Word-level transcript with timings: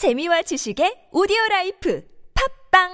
재미와 0.00 0.40
지식의 0.40 1.12
오디오 1.12 1.36
life 1.50 2.02
팟빵 2.72 2.88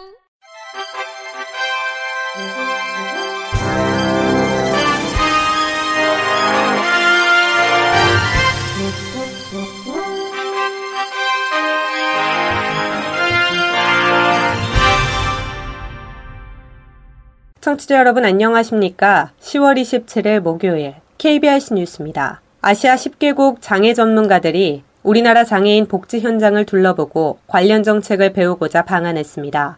청취자 17.60 17.98
여러분 17.98 18.24
안녕하십니까? 18.24 19.30
10월 19.38 19.80
27일 19.80 20.40
목요일 20.40 20.96
KBRC 21.18 21.74
뉴스입니다. 21.74 22.40
아시아 22.60 22.96
10개국 22.96 23.58
장애 23.60 23.94
전문가들이 23.94 24.82
우리나라 25.06 25.44
장애인 25.44 25.86
복지 25.86 26.18
현장을 26.18 26.64
둘러보고 26.64 27.38
관련 27.46 27.84
정책을 27.84 28.32
배우고자 28.32 28.82
방한했습니다. 28.82 29.76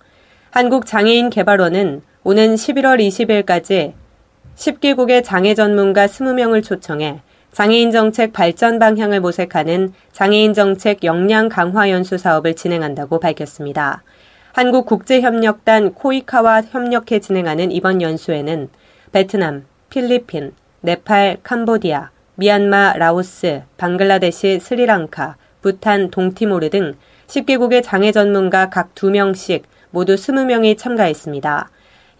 한국장애인개발원은 0.52 2.00
오는 2.24 2.54
11월 2.54 2.98
20일까지 2.98 3.92
10개국의 4.56 5.22
장애 5.22 5.52
전문가 5.54 6.06
20명을 6.06 6.64
초청해 6.64 7.20
장애인 7.52 7.90
정책 7.90 8.32
발전 8.32 8.78
방향을 8.78 9.20
모색하는 9.20 9.92
장애인 10.12 10.54
정책 10.54 11.04
역량 11.04 11.50
강화 11.50 11.90
연수 11.90 12.16
사업을 12.16 12.56
진행한다고 12.56 13.20
밝혔습니다. 13.20 14.02
한국국제협력단 14.52 15.92
코이카와 15.92 16.62
협력해 16.62 17.18
진행하는 17.20 17.70
이번 17.70 18.00
연수에는 18.00 18.70
베트남, 19.12 19.66
필리핀, 19.90 20.54
네팔, 20.80 21.40
캄보디아, 21.42 22.12
미얀마, 22.40 22.92
라오스, 22.98 23.62
방글라데시, 23.78 24.60
스리랑카, 24.60 25.34
부탄, 25.60 26.08
동티모르 26.08 26.70
등 26.70 26.94
10개국의 27.26 27.82
장애 27.82 28.12
전문가 28.12 28.70
각 28.70 28.94
2명씩 28.94 29.62
모두 29.90 30.14
20명이 30.14 30.78
참가했습니다. 30.78 31.68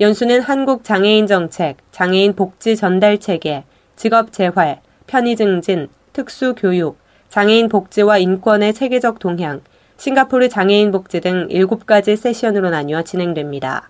연수는 0.00 0.41
한국 0.41 0.83
장애인 0.83 1.28
정책, 1.28 1.77
장애인 1.92 2.34
복지 2.34 2.75
전달 2.75 3.19
체계, 3.19 3.62
직업 3.94 4.33
재활, 4.33 4.80
편의 5.06 5.36
증진, 5.36 5.86
특수 6.12 6.56
교육, 6.56 6.98
장애인 7.28 7.69
복지와 7.69 8.19
인권의 8.19 8.72
세계적 8.72 9.20
동향, 9.20 9.60
싱가포르 9.98 10.48
장애인 10.48 10.91
복지 10.91 11.20
등 11.20 11.47
7가지 11.47 12.16
세션으로 12.16 12.70
나뉘어 12.70 13.03
진행됩니다. 13.03 13.88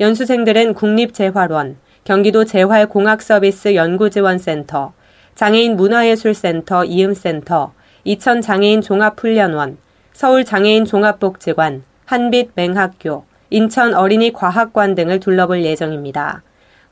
연수생들은 0.00 0.74
국립재활원, 0.74 1.76
경기도 2.02 2.44
재활공학서비스 2.44 3.76
연구지원센터, 3.76 4.94
장애인 5.40 5.78
문화예술센터 5.78 6.84
이음센터, 6.84 7.72
이천장애인 8.04 8.82
종합훈련원, 8.82 9.78
서울장애인 10.12 10.84
종합복지관, 10.84 11.82
한빛 12.04 12.50
맹학교, 12.56 13.24
인천 13.48 13.94
어린이 13.94 14.34
과학관 14.34 14.94
등을 14.94 15.18
둘러볼 15.18 15.64
예정입니다. 15.64 16.42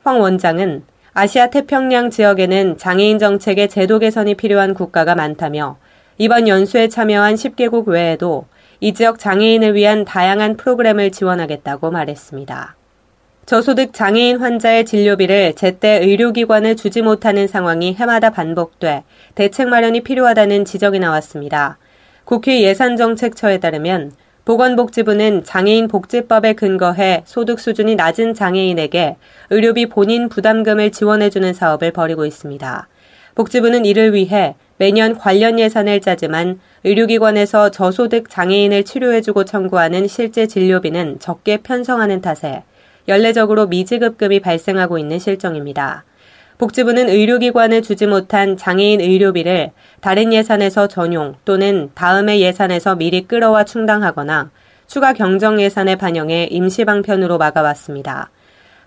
황 0.03 0.19
원장은 0.19 0.81
아시아 1.13 1.51
태평양 1.51 2.09
지역에는 2.09 2.79
장애인 2.79 3.19
정책의 3.19 3.69
제도 3.69 3.99
개선이 3.99 4.33
필요한 4.33 4.73
국가가 4.73 5.13
많다며 5.13 5.77
이번 6.17 6.47
연수에 6.47 6.87
참여한 6.87 7.35
10개국 7.35 7.85
외에도 7.85 8.45
이 8.79 8.95
지역 8.95 9.19
장애인을 9.19 9.75
위한 9.75 10.05
다양한 10.05 10.57
프로그램을 10.57 11.11
지원하겠다고 11.11 11.91
말했습니다. 11.91 12.78
저소득 13.49 13.93
장애인 13.93 14.37
환자의 14.37 14.85
진료비를 14.85 15.55
제때 15.55 16.01
의료기관을 16.03 16.75
주지 16.75 17.01
못하는 17.01 17.47
상황이 17.47 17.95
해마다 17.95 18.29
반복돼 18.29 19.01
대책 19.33 19.69
마련이 19.69 20.01
필요하다는 20.01 20.65
지적이 20.65 20.99
나왔습니다. 20.99 21.79
국회 22.25 22.61
예산정책처에 22.61 23.57
따르면 23.57 24.11
보건복지부는 24.45 25.45
장애인 25.45 25.87
복지법에 25.87 26.53
근거해 26.53 27.23
소득 27.25 27.59
수준이 27.59 27.95
낮은 27.95 28.35
장애인에게 28.35 29.15
의료비 29.49 29.87
본인 29.87 30.29
부담금을 30.29 30.91
지원해주는 30.91 31.51
사업을 31.51 31.89
벌이고 31.89 32.27
있습니다. 32.27 32.87
복지부는 33.33 33.83
이를 33.83 34.13
위해 34.13 34.53
매년 34.77 35.17
관련 35.17 35.57
예산을 35.57 36.01
짜지만 36.01 36.59
의료기관에서 36.83 37.71
저소득 37.71 38.29
장애인을 38.29 38.83
치료해주고 38.83 39.45
청구하는 39.45 40.07
실제 40.07 40.45
진료비는 40.45 41.17
적게 41.17 41.57
편성하는 41.57 42.21
탓에 42.21 42.61
연례적으로 43.09 43.67
미지급금이 43.67 44.39
발생하고 44.39 44.97
있는 44.97 45.19
실정입니다. 45.19 46.05
복지부는 46.59 47.09
의료기관에 47.09 47.81
주지 47.81 48.05
못한 48.05 48.55
장애인 48.55 49.01
의료비를 49.01 49.71
다른 50.01 50.31
예산에서 50.31 50.87
전용 50.87 51.35
또는 51.45 51.89
다음의 51.95 52.41
예산에서 52.41 52.95
미리 52.95 53.25
끌어와 53.27 53.63
충당하거나 53.63 54.51
추가 54.85 55.13
경정 55.13 55.61
예산에 55.61 55.95
반영해 55.95 56.49
임시방편으로 56.51 57.37
막아왔습니다. 57.37 58.29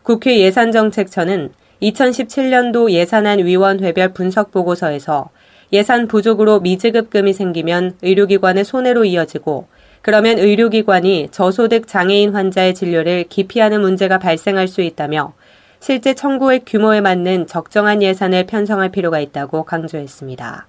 국회 0.03 0.39
예산정책처는 0.39 1.53
2017년도 1.81 2.91
예산안 2.91 3.41
위원회별 3.41 4.13
분석 4.13 4.51
보고서에서 4.51 5.31
예산 5.73 6.07
부족으로 6.07 6.61
미지급금이 6.61 7.33
생기면 7.33 7.97
의료기관의 8.03 8.65
손해로 8.65 9.05
이어지고 9.05 9.67
그러면 10.03 10.39
의료기관이 10.39 11.29
저소득 11.31 11.87
장애인 11.87 12.35
환자의 12.35 12.75
진료를 12.75 13.25
기피하는 13.29 13.81
문제가 13.81 14.19
발생할 14.19 14.67
수 14.67 14.83
있다며 14.83 15.33
실제 15.79 16.15
청구액 16.15 16.65
규모에 16.67 17.01
맞는 17.01 17.47
적정한 17.47 18.03
예산을 18.03 18.47
편성할 18.47 18.91
필요가 18.91 19.21
있다고 19.21 19.65
강조했습니다. 19.65 20.67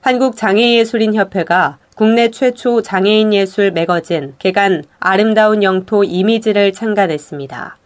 한국장애예술인협회가 0.00 1.78
국내 1.94 2.30
최초 2.30 2.82
장애인 2.82 3.34
예술 3.34 3.70
매거진 3.70 4.34
개간 4.38 4.82
아름다운 4.98 5.62
영토 5.62 6.02
이미지를 6.02 6.72
창간했습니다. 6.72 7.76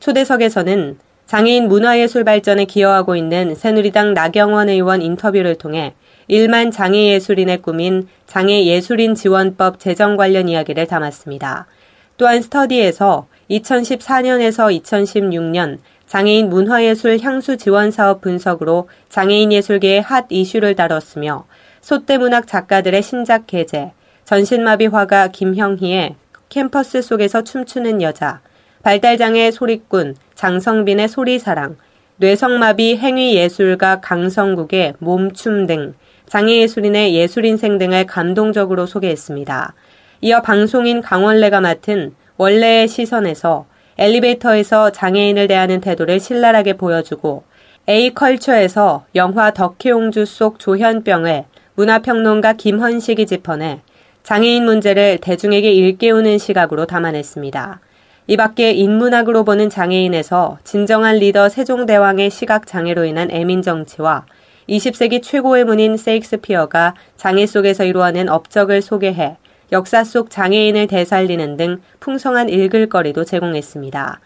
초대석에서는 0.00 0.98
장애인 1.26 1.68
문화예술 1.68 2.24
발전에 2.24 2.66
기여하고 2.66 3.16
있는 3.16 3.54
새누리당 3.54 4.12
나경원 4.12 4.68
의원 4.68 5.00
인터뷰를 5.00 5.56
통해 5.56 5.94
1만 6.28 6.72
장애예술인의 6.72 7.62
꿈인 7.62 8.08
장애예술인 8.26 9.14
지원법 9.14 9.78
제정 9.78 10.16
관련 10.16 10.48
이야기를 10.48 10.86
담았습니다. 10.86 11.66
또한 12.16 12.42
스터디에서 12.42 13.26
2014년에서 13.50 14.82
2016년 14.82 15.78
장애인 16.06 16.48
문화예술 16.48 17.18
향수 17.20 17.56
지원 17.56 17.90
사업 17.90 18.20
분석으로 18.20 18.88
장애인 19.08 19.52
예술계의 19.52 20.02
핫 20.02 20.26
이슈를 20.28 20.76
다뤘으며 20.76 21.46
소떼문학 21.80 22.46
작가들의 22.46 23.02
신작 23.02 23.46
게재, 23.46 23.92
전신마비 24.24 24.86
화가 24.86 25.28
김형희의 25.28 26.14
캠퍼스 26.48 27.02
속에서 27.02 27.42
춤추는 27.42 28.00
여자, 28.00 28.40
발달장애 28.82 29.50
소리꾼 29.50 30.14
장성빈의 30.34 31.08
소리사랑, 31.08 31.76
뇌성마비 32.16 32.96
행위예술가 32.96 34.00
강성국의 34.00 34.94
몸춤 34.98 35.66
등 35.66 35.94
장애예술인의 36.28 37.14
예술인생 37.14 37.78
등을 37.78 38.06
감동적으로 38.06 38.86
소개했습니다. 38.86 39.74
이어 40.22 40.42
방송인 40.42 41.00
강원래가 41.00 41.60
맡은 41.60 42.14
원래의 42.36 42.88
시선에서 42.88 43.66
엘리베이터에서 43.98 44.90
장애인을 44.90 45.46
대하는 45.46 45.80
태도를 45.80 46.18
신랄하게 46.18 46.74
보여주고 46.74 47.44
A컬처에서 47.88 49.04
영화 49.14 49.52
덕혜옹주 49.52 50.24
속 50.24 50.58
조현병을 50.58 51.44
문화평론가 51.74 52.54
김헌식이 52.54 53.26
짚어내 53.26 53.80
장애인 54.22 54.64
문제를 54.64 55.18
대중에게 55.20 55.70
일깨우는 55.70 56.38
시각으로 56.38 56.86
담아냈습니다. 56.86 57.80
이 58.26 58.36
밖에 58.38 58.72
인문학으로 58.72 59.44
보는 59.44 59.68
장애인에서 59.68 60.58
진정한 60.64 61.16
리더 61.16 61.50
세종대왕의 61.50 62.30
시각장애로 62.30 63.04
인한 63.04 63.30
애민정치와 63.30 64.24
20세기 64.68 65.22
최고의 65.22 65.64
문인 65.64 65.96
세익스피어가 65.96 66.94
장애 67.16 67.46
속에서 67.46 67.84
이루어낸 67.84 68.28
업적을 68.28 68.82
소개해 68.82 69.36
역사 69.72 70.04
속 70.04 70.30
장애인을 70.30 70.86
되살리는 70.86 71.56
등 71.56 71.80
풍성한 72.00 72.48
읽을거리도 72.48 73.24
제공했습니다. 73.24 74.20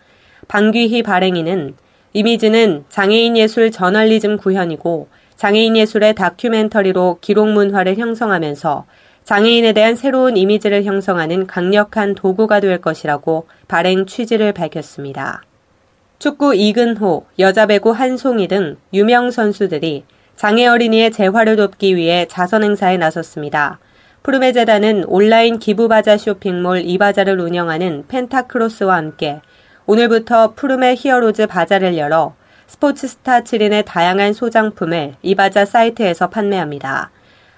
방귀희 0.49 1.03
발행인은 1.03 1.75
이미지는 2.13 2.85
장애인 2.89 3.37
예술 3.37 3.71
저널리즘 3.71 4.39
구현이고 4.39 5.09
장애인 5.37 5.77
예술의 5.77 6.15
다큐멘터리로 6.15 7.19
기록 7.21 7.49
문화를 7.49 7.97
형성하면서 7.97 8.87
장애인에 9.25 9.73
대한 9.75 9.95
새로운 9.95 10.37
이미지를 10.37 10.85
형성하는 10.85 11.47
강력한 11.47 12.15
도구가 12.15 12.61
될 12.61 12.81
것이라고 12.81 13.47
발행 13.69 14.07
취지를 14.07 14.53
밝혔습니다. 14.53 15.43
축구 16.19 16.55
이근호, 16.55 17.27
여자 17.39 17.67
배구 17.67 17.91
한송이 17.91 18.49
등 18.49 18.79
유명 18.93 19.31
선수들이 19.31 20.05
장애 20.39 20.69
어린이의 20.69 21.11
재활을 21.11 21.57
돕기 21.57 21.97
위해 21.97 22.25
자선 22.29 22.63
행사에 22.63 22.97
나섰습니다. 22.97 23.81
푸르메 24.23 24.53
재단은 24.53 25.03
온라인 25.09 25.59
기부바자 25.59 26.17
쇼핑몰 26.17 26.83
이바자를 26.85 27.41
운영하는 27.41 28.05
펜타크로스와 28.07 28.95
함께 28.95 29.41
오늘부터 29.87 30.55
푸르메 30.55 30.95
히어로즈 30.97 31.49
바자를 31.49 31.99
열어 31.99 32.37
스포츠 32.69 33.09
스타 33.09 33.41
7인의 33.41 33.85
다양한 33.85 34.33
소장품을 34.33 35.17
이바자 35.23 35.65
사이트에서 35.65 36.31
판매합니다. 36.31 37.11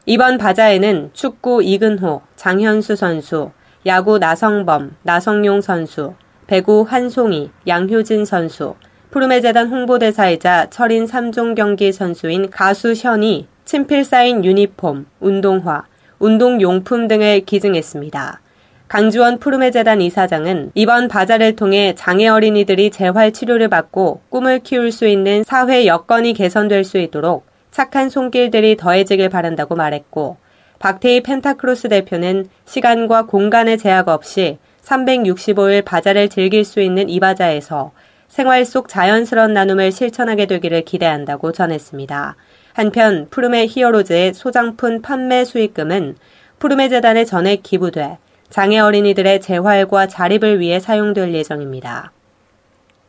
이번 0.06 0.38
바자에는 0.38 1.10
축구 1.12 1.62
이근호, 1.62 2.22
장현수 2.36 2.96
선수, 2.96 3.50
야구 3.84 4.16
나성범, 4.16 4.96
나성용 5.02 5.60
선수, 5.60 6.14
배구 6.46 6.86
한송이, 6.88 7.50
양효진 7.66 8.24
선수, 8.24 8.74
푸르메 9.10 9.40
재단 9.40 9.66
홍보대사이자 9.66 10.68
철인 10.70 11.04
3종 11.04 11.56
경기 11.56 11.90
선수인 11.90 12.48
가수 12.48 12.94
션이 12.94 13.48
친필 13.64 14.04
사인 14.04 14.44
유니폼, 14.44 15.06
운동화, 15.18 15.82
운동용품 16.20 17.08
등을 17.08 17.40
기증했습니다. 17.40 18.40
강주원 18.86 19.40
푸르메 19.40 19.72
재단 19.72 20.00
이사장은 20.00 20.70
이번 20.76 21.08
바자를 21.08 21.56
통해 21.56 21.92
장애 21.96 22.28
어린이들이 22.28 22.90
재활 22.90 23.32
치료를 23.32 23.66
받고 23.66 24.20
꿈을 24.28 24.60
키울 24.60 24.92
수 24.92 25.08
있는 25.08 25.42
사회 25.42 25.86
여건이 25.86 26.32
개선될 26.34 26.84
수 26.84 26.98
있도록 26.98 27.46
착한 27.72 28.10
손길들이 28.10 28.76
더해지길 28.76 29.28
바란다고 29.28 29.74
말했고 29.74 30.36
박태희 30.78 31.24
펜타크로스 31.24 31.88
대표는 31.88 32.46
시간과 32.64 33.26
공간의 33.26 33.76
제약 33.78 34.06
없이 34.06 34.58
365일 34.82 35.84
바자를 35.84 36.28
즐길 36.28 36.64
수 36.64 36.80
있는 36.80 37.08
이 37.08 37.18
바자에서 37.18 37.90
생활 38.30 38.64
속 38.64 38.88
자연스러운 38.88 39.52
나눔을 39.54 39.90
실천하게 39.90 40.46
되기를 40.46 40.82
기대한다고 40.82 41.50
전했습니다. 41.50 42.36
한편 42.72 43.26
푸르메 43.28 43.66
히어로즈의 43.66 44.34
소장품 44.34 45.02
판매 45.02 45.44
수익금은 45.44 46.14
푸르메 46.60 46.90
재단에 46.90 47.24
전액 47.24 47.64
기부돼 47.64 48.18
장애 48.48 48.78
어린이들의 48.78 49.40
재활과 49.40 50.06
자립을 50.06 50.60
위해 50.60 50.78
사용될 50.78 51.34
예정입니다. 51.34 52.12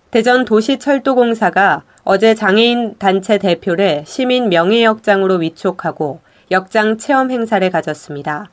대전 0.10 0.44
도시철도공사가 0.44 1.84
어제 2.04 2.34
장애인 2.34 2.96
단체 2.98 3.38
대표를 3.38 4.04
시민 4.08 4.50
명예역장으로 4.50 5.36
위촉하고 5.36 6.20
역장 6.50 6.98
체험 6.98 7.30
행사를 7.30 7.70
가졌습니다. 7.70 8.50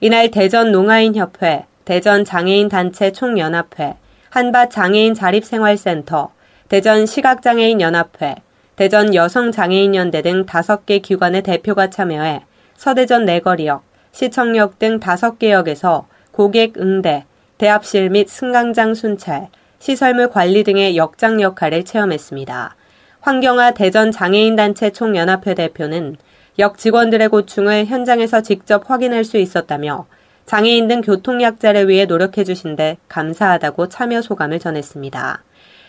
이날 0.00 0.32
대전 0.32 0.72
농아인협회, 0.72 1.66
대전 1.84 2.24
장애인 2.24 2.68
단체 2.68 3.12
총연합회, 3.12 3.94
한밭 4.30 4.70
장애인 4.70 5.14
자립생활센터, 5.14 6.30
대전 6.68 7.04
시각장애인 7.04 7.80
연합회, 7.80 8.36
대전 8.76 9.12
여성장애인연대 9.12 10.22
등 10.22 10.46
다섯 10.46 10.86
개 10.86 11.00
기관의 11.00 11.42
대표가 11.42 11.90
참여해 11.90 12.42
서대전 12.76 13.24
내거리역, 13.24 13.82
시청역 14.12 14.78
등 14.78 15.00
다섯 15.00 15.40
개 15.40 15.50
역에서 15.50 16.06
고객 16.30 16.78
응대, 16.78 17.24
대합실 17.58 18.10
및 18.10 18.28
승강장 18.28 18.94
순찰, 18.94 19.48
시설물 19.80 20.30
관리 20.30 20.62
등의 20.62 20.96
역장 20.96 21.40
역할을 21.40 21.84
체험했습니다. 21.84 22.76
황경아 23.22 23.72
대전 23.72 24.12
장애인단체 24.12 24.90
총연합회 24.90 25.54
대표는 25.54 26.16
역 26.60 26.78
직원들의 26.78 27.28
고충을 27.30 27.86
현장에서 27.86 28.42
직접 28.42 28.88
확인할 28.88 29.24
수 29.24 29.38
있었다며 29.38 30.06
장애인 30.50 30.88
등 30.88 31.00
교통약자를 31.00 31.88
위해 31.88 32.06
노력해주신데 32.06 32.96
감사하다고 33.06 33.88
참여 33.88 34.20
소감을 34.20 34.58
전했습니다. 34.58 35.44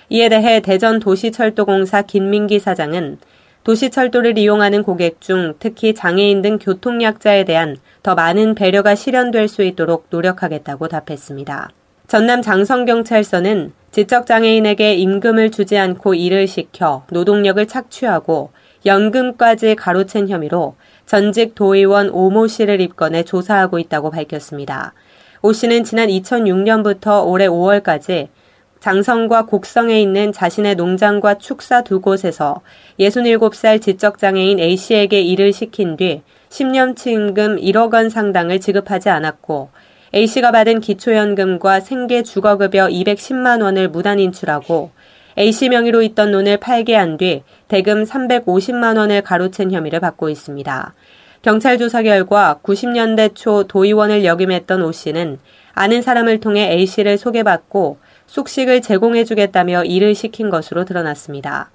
이에 0.10 0.30
대해 0.30 0.60
대전 0.60 1.00
도시철도공사 1.00 2.04
김민기 2.04 2.60
사장은 2.60 3.18
도시철도를 3.64 4.38
이용하는 4.38 4.84
고객 4.84 5.20
중 5.20 5.56
특히 5.58 5.96
장애인 5.96 6.44
등 6.44 6.60
교통약자에 6.60 7.44
대한 7.46 7.78
더 8.04 8.14
많은 8.14 8.54
배려가 8.54 8.94
실현될 8.94 9.48
수 9.48 9.64
있도록 9.64 10.06
노력하겠다고 10.12 10.90
답했습니다. 10.90 11.72
전남 12.08 12.44
장성경찰서는 12.44 13.74
지적장애인에게 13.90 14.94
임금을 14.94 15.50
주지 15.50 15.80
않고 15.80 16.14
일을 16.14 16.46
시켜 16.46 17.04
노동력을 17.10 17.66
착취하고 17.66 18.52
연금까지 18.86 19.76
가로챈 19.76 20.28
혐의로 20.28 20.76
전직 21.12 21.56
도의원 21.56 22.10
오모 22.10 22.48
씨를 22.48 22.80
입건해 22.80 23.24
조사하고 23.24 23.80
있다고 23.80 24.12
밝혔습니다. 24.12 24.94
오 25.42 25.52
씨는 25.52 25.84
지난 25.84 26.08
2006년부터 26.08 27.28
올해 27.28 27.50
5월까지 27.50 28.30
장성과 28.80 29.46
곡성에 29.46 30.02
있는 30.02 30.32
자신의 30.32 30.76
농장과 30.76 31.38
축사 31.40 31.84
두 31.84 32.00
곳에서 32.00 32.62
67살 32.98 33.82
지적장애인 33.82 34.62
A씨에게 34.62 35.20
일을 35.20 35.52
시킨 35.52 35.98
뒤 35.98 36.22
10년치 36.48 37.08
임금 37.08 37.58
1억 37.58 37.94
원 37.94 38.10
상당을 38.10 38.62
지급하지 38.62 39.10
않았고 39.10 39.68
A씨가 40.16 40.54
받은 40.54 40.80
기초연금과 40.80 41.82
생계 41.82 42.24
주거급여 42.24 42.88
210만 42.88 43.62
원을 43.62 43.90
무단 43.90 44.18
인출하고 44.18 44.92
A씨 45.38 45.70
명의로 45.70 46.02
있던 46.02 46.32
논을 46.32 46.58
팔게 46.58 46.96
한 46.96 47.18
뒤 47.18 47.44
대금 47.68 48.04
350만 48.04 48.98
원을 48.98 49.22
가로챈 49.22 49.72
혐의를 49.72 50.00
받고 50.00 50.30
있습니다. 50.30 50.94
경찰 51.42 51.78
조사 51.78 52.04
결과 52.04 52.60
90년대 52.64 53.34
초 53.34 53.64
도의원을 53.64 54.26
역임했던 54.26 54.82
O씨는 54.84 55.40
아는 55.74 56.02
사람을 56.02 56.40
통해 56.40 56.72
A씨를 56.72 57.18
소개받고 57.18 57.98
숙식을 58.28 58.82
제공해주겠다며 58.82 59.86
일을 59.86 60.16
시킨 60.16 60.50
것으로 60.50 60.86
드러났습니다. 60.86 61.72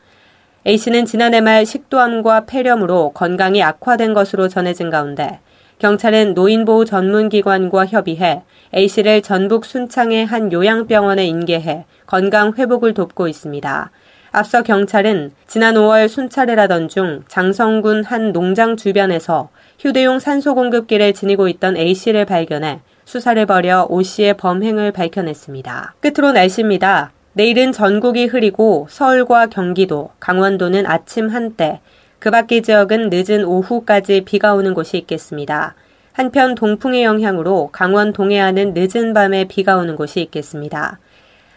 A씨는 0.66 1.04
지난해 1.04 1.40
말 1.40 1.64
식도암과 1.66 2.46
폐렴으로 2.46 3.12
건강이 3.12 3.62
악화된 3.62 4.14
것으로 4.14 4.48
전해진 4.48 4.90
가운데 4.90 5.40
경찰은 5.78 6.34
노인보호 6.34 6.84
전문기관과 6.84 7.86
협의해 7.86 8.42
A씨를 8.74 9.22
전북 9.22 9.64
순창의 9.64 10.26
한 10.26 10.52
요양병원에 10.52 11.26
인계해 11.26 11.84
건강 12.06 12.52
회복을 12.56 12.94
돕고 12.94 13.28
있습니다. 13.28 13.90
앞서 14.32 14.62
경찰은 14.62 15.32
지난 15.46 15.74
5월 15.74 16.08
순찰을 16.08 16.58
하던 16.60 16.88
중 16.88 17.22
장성군 17.28 18.04
한 18.04 18.32
농장 18.32 18.76
주변에서 18.76 19.48
휴대용 19.78 20.18
산소 20.18 20.54
공급기를 20.54 21.12
지니고 21.14 21.48
있던 21.48 21.76
A씨를 21.76 22.24
발견해 22.24 22.80
수사를 23.04 23.44
벌여 23.46 23.86
오 23.88 24.02
씨의 24.02 24.34
범행을 24.34 24.92
밝혀냈습니다. 24.92 25.94
끝으로 26.00 26.32
날씨입니다. 26.32 27.12
내일은 27.32 27.72
전국이 27.72 28.26
흐리고 28.26 28.86
서울과 28.90 29.46
경기도, 29.46 30.10
강원도는 30.20 30.86
아침 30.86 31.28
한때, 31.28 31.80
그 32.18 32.30
밖의 32.30 32.62
지역은 32.62 33.10
늦은 33.10 33.44
오후까지 33.44 34.22
비가 34.22 34.54
오는 34.54 34.74
곳이 34.74 34.96
있겠습니다. 34.98 35.74
한편 36.12 36.54
동풍의 36.54 37.04
영향으로 37.04 37.68
강원 37.72 38.12
동해안은 38.12 38.74
늦은 38.74 39.12
밤에 39.12 39.44
비가 39.44 39.76
오는 39.76 39.96
곳이 39.96 40.20
있겠습니다. 40.22 40.98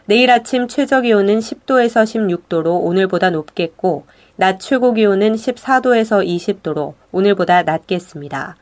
내일 0.09 0.31
아침 0.31 0.67
최저 0.67 1.01
기온은 1.01 1.37
10도에서 1.37 2.03
16도로 2.03 2.83
오늘보다 2.83 3.29
높겠고, 3.29 4.07
낮 4.37 4.59
최고 4.59 4.93
기온은 4.93 5.35
14도에서 5.35 6.25
20도로 6.25 6.95
오늘보다 7.11 7.61
낮겠습니다. 7.61 8.55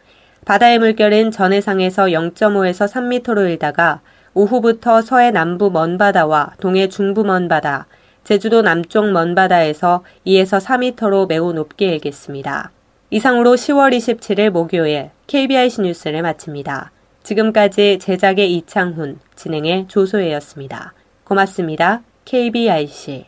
바다의 0.44 0.79
물결은 0.79 1.31
전해상에서 1.31 2.07
0.5에서 2.07 2.91
3m로 2.91 3.49
일다가 3.49 4.01
오후부터 4.33 5.01
서해 5.01 5.31
남부 5.31 5.72
먼바다와 5.72 6.55
동해 6.60 6.89
중부 6.89 7.24
먼바다, 7.24 7.88
제주도 8.25 8.62
남쪽 8.62 9.10
먼바다에서 9.10 10.03
2에서 10.25 10.60
4m로 10.62 11.29
매우 11.29 11.53
높게 11.53 11.93
일겠습니다. 11.93 12.72
이상으로 13.10 13.53
10월 13.55 13.95
27일 13.95 14.50
목요일 14.50 15.12
KBIC 15.27 15.83
뉴스를 15.83 16.24
마칩니다. 16.24 16.91
지금까지 17.24 18.00
제작의 18.01 18.53
이창훈, 18.53 19.19
진행의 19.38 19.86
조소혜였습니다. 19.88 20.93
고맙습니다. 21.27 22.03
KBIC 22.24 23.25